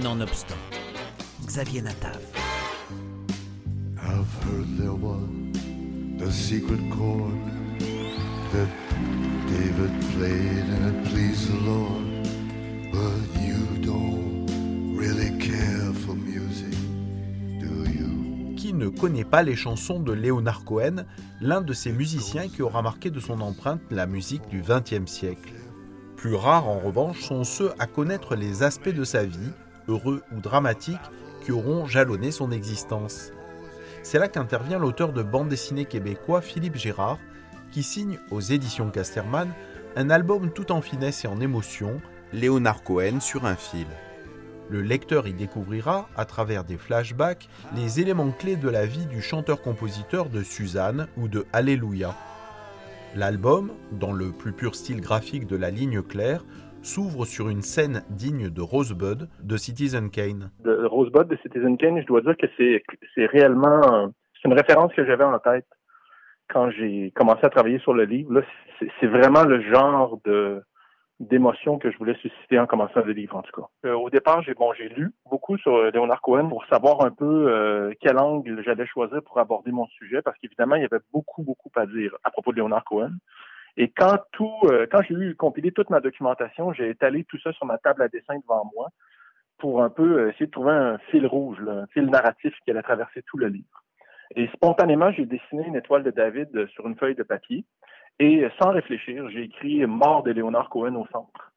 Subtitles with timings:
[0.00, 0.56] Nonobstant,
[1.46, 2.18] Xavier Natav.
[4.00, 5.28] I've heard there was
[6.22, 7.36] a secret chord
[8.52, 8.68] that
[9.46, 12.04] David played and it pleased the Lord.
[12.90, 14.46] But you don't
[14.96, 16.74] really care for music,
[17.60, 18.54] do you?
[18.56, 21.04] Qui ne connaît pas les chansons de Leonard Cohen,
[21.42, 25.52] l'un de ces musiciens qui aura marqué de son empreinte la musique du XXe siècle
[26.16, 29.50] Plus rares en revanche sont ceux à connaître les aspects de sa vie,
[29.92, 30.98] ou dramatiques,
[31.44, 33.32] qui auront jalonné son existence.
[34.02, 37.18] C'est là qu'intervient l'auteur de bande dessinée québécois Philippe Gérard,
[37.70, 39.52] qui signe aux éditions Casterman
[39.96, 42.00] un album tout en finesse et en émotion,
[42.32, 43.86] Léonard Cohen sur un fil.
[44.70, 49.20] Le lecteur y découvrira, à travers des flashbacks, les éléments clés de la vie du
[49.20, 52.16] chanteur-compositeur de Suzanne ou de Alléluia.
[53.14, 56.44] L'album, dans le plus pur style graphique de la ligne claire,
[56.82, 60.50] s'ouvre sur une scène digne de Rosebud de Citizen Kane.
[60.64, 62.82] De Rosebud de Citizen Kane, je dois dire que c'est,
[63.14, 65.68] c'est réellement c'est une référence que j'avais en tête
[66.48, 68.32] quand j'ai commencé à travailler sur le livre.
[68.32, 68.42] Là,
[68.78, 70.62] c'est, c'est vraiment le genre de
[71.20, 73.68] d'émotion que je voulais susciter en commençant le livre, en tout cas.
[73.88, 77.10] Euh, au départ, j'ai bon, j'ai lu beaucoup sur euh, Leonard Cohen pour savoir un
[77.10, 81.02] peu euh, quel angle j'allais choisir pour aborder mon sujet, parce qu'évidemment, il y avait
[81.12, 83.12] beaucoup, beaucoup à dire à propos de Leonard Cohen.
[83.76, 87.52] Et quand tout, euh, quand j'ai eu compilé toute ma documentation, j'ai étalé tout ça
[87.52, 88.88] sur ma table à dessin devant moi
[89.58, 92.82] pour un peu euh, essayer de trouver un fil rouge, un fil narratif qui allait
[92.82, 93.82] traverser tout le livre.
[94.34, 97.64] Et spontanément, j'ai dessiné une étoile de David sur une feuille de papier.
[98.18, 101.52] Et sans réfléchir, j'ai écrit Mort de Léonard Cohen au centre.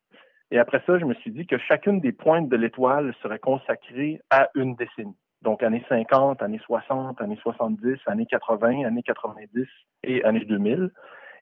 [0.52, 4.22] Et après ça, je me suis dit que chacune des pointes de l'étoile serait consacrée
[4.30, 5.18] à une décennie.
[5.42, 9.68] Donc, années 50, années 60, années 70, années 80, années 90
[10.04, 10.90] et années 2000.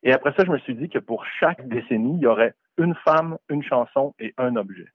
[0.03, 2.93] Et après ça, je me suis dit que pour chaque décennie, il y aurait une
[3.05, 4.87] femme, une chanson et un objet.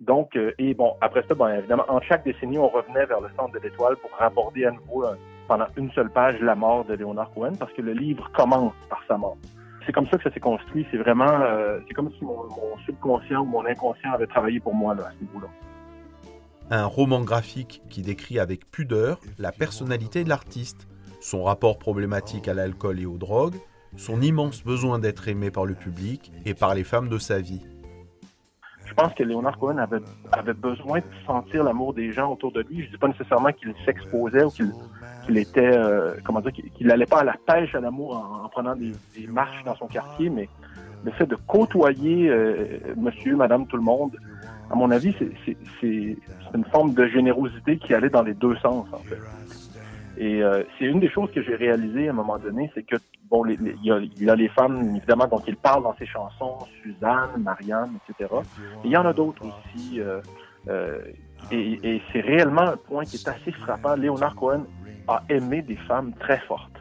[0.00, 3.28] Donc, euh, et bon, après ça, bon, évidemment, en chaque décennie, on revenait vers le
[3.36, 5.16] centre de l'étoile pour aborder à nouveau euh,
[5.48, 9.02] pendant une seule page la mort de Leonard Cohen, parce que le livre commence par
[9.08, 9.36] sa mort.
[9.84, 10.86] C'est comme ça que ça s'est construit.
[10.92, 14.74] C'est vraiment, euh, c'est comme si mon, mon, subconscient ou mon inconscient avait travaillé pour
[14.74, 15.48] moi là, à ce niveau-là.
[16.70, 20.86] Un roman graphique qui décrit avec pudeur la personnalité de l'artiste,
[21.20, 23.56] son rapport problématique à l'alcool et aux drogues,
[23.96, 27.62] son immense besoin d'être aimé par le public et par les femmes de sa vie.
[28.86, 32.80] Je pense que Leonard Cohen avait, besoin de sentir l'amour des gens autour de lui.
[32.80, 37.06] Je ne dis pas nécessairement qu'il s'exposait ou qu'il était, euh, comment dire, qu'il n'allait
[37.06, 38.92] pas à la pêche à l'amour en, en, prenant des,
[39.28, 40.48] marches dans son quartier, mais
[41.04, 44.16] le fait de côtoyer euh, monsieur, madame, tout le monde,
[44.70, 45.14] à mon avis,
[45.80, 46.16] c'est
[46.54, 48.86] une forme de générosité qui allait dans les deux sens.
[50.18, 52.96] Et euh, c'est une des choses que j'ai réalisées à un moment donné, c'est que
[53.30, 57.98] bon, il, y a, les femmes évidemment dont il parle dans ses chansons, Suzanne, Marianne,
[58.08, 58.30] etc.
[58.84, 60.00] Et il y en a d'autres aussi.
[60.00, 60.20] Euh,
[60.68, 61.00] euh,
[61.50, 63.94] et, c'est réellement un point qui est assez frappant.
[63.94, 64.64] Léonard Cohen
[65.06, 66.72] a aimé des femmes très fortes.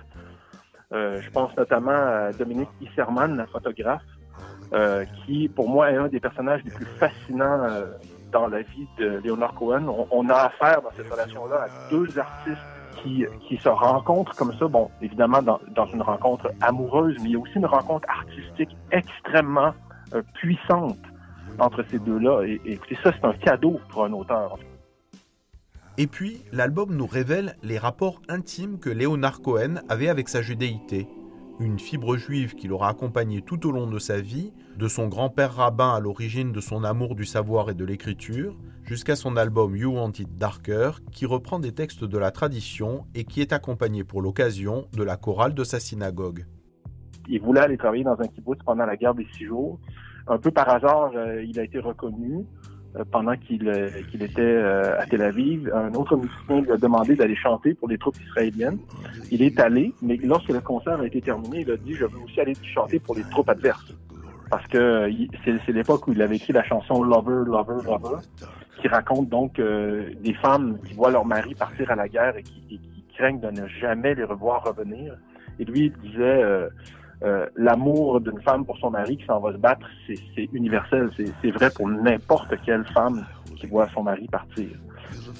[0.93, 4.03] Euh, je pense notamment à Dominique Isserman, la photographe,
[5.25, 7.67] qui pour moi est un des personnages les plus fascinants
[8.31, 10.07] dans la vie de Léonard Cohen.
[10.11, 14.89] On a affaire dans cette relation-là à deux artistes qui, se rencontrent comme ça, bon,
[15.01, 19.73] évidemment dans, dans, une rencontre amoureuse, mais il y a aussi une rencontre artistique extrêmement
[20.13, 20.97] euh, puissante
[21.59, 22.43] entre ces deux-là.
[22.43, 24.57] Et, et, écoutez, ça, c'est un cadeau pour un auteur.
[25.97, 31.07] Et puis, l'album nous révèle les rapports intimes que Léonard Cohen avait avec sa judéité.
[31.59, 35.55] Une fibre juive qui l'aura accompagné tout au long de sa vie, de son grand-père
[35.55, 39.95] rabbin à l'origine de son amour du savoir et de l'écriture, jusqu'à son album You
[39.95, 44.21] Want It Darker, qui reprend des textes de la tradition et qui est accompagné pour
[44.21, 46.45] l'occasion de la chorale de sa synagogue.
[47.27, 49.79] Il voulait aller travailler dans un kibbutz pendant la guerre des six jours.
[50.27, 52.45] Un peu par hasard, euh, il a été reconnu
[53.11, 55.71] pendant qu'il euh, était euh, à Tel Aviv.
[55.73, 58.79] Un autre musicien lui a demandé d'aller chanter pour les troupes israéliennes.
[59.31, 62.19] Il est allé, mais lorsque le concert a été terminé, il a dit «Je veux
[62.25, 63.93] aussi aller chanter pour les troupes adverses».
[64.49, 65.09] Parce que
[65.43, 68.21] c'est l'époque où il avait écrit la chanson «Lover, Lover, Lover»,
[68.81, 72.43] qui raconte donc euh, des femmes qui voient leur mari partir à la guerre et
[72.43, 72.79] qui,
[73.15, 75.15] craignent de ne jamais les revoir revenir.
[75.57, 76.69] Et lui, il disait euh,
[77.23, 81.09] euh, l'amour d'une femme pour son mari qui s'en va se battre, c'est universel.
[81.41, 83.25] C'est vrai pour n'importe quelle femme
[83.55, 84.69] qui voit son mari partir.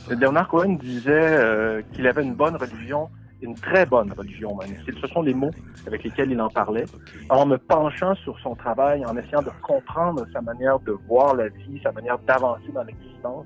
[0.09, 3.09] Leonard Cohen disait euh, qu'il avait une bonne religion,
[3.41, 4.75] une très bonne religion même.
[4.85, 5.51] Ce sont les mots
[5.85, 6.85] avec lesquels il en parlait?
[7.29, 11.49] En me penchant sur son travail, en essayant de comprendre sa manière de voir la
[11.49, 13.45] vie, sa manière d'avancer dans l'existence,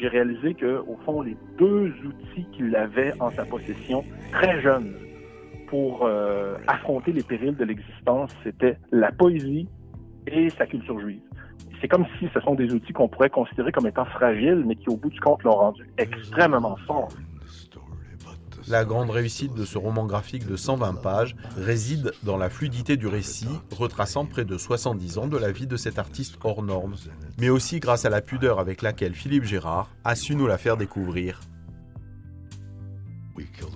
[0.00, 4.94] j'ai réalisé que, au fond, les deux outils qu'il avait en sa possession, très jeune,
[5.68, 9.68] pour euh, affronter les périls de l'existence, c'était la poésie
[10.26, 11.20] et sa culture juive.
[11.80, 14.88] c'est comme si ce sont des outils qu'on pourrait considérer comme étant fragiles, mais qui
[14.88, 17.08] au bout du compte l'ont rendu extrêmement fort.
[18.66, 23.06] La grande réussite de ce roman graphique de 120 pages réside dans la fluidité du
[23.06, 26.94] récit, retraçant près de 70 ans de la vie de cet artiste hors norme,
[27.38, 30.76] mais aussi grâce à la pudeur avec laquelle Philippe Gérard a su nous la faire
[30.76, 31.40] découvrir.
[33.36, 33.72] We killed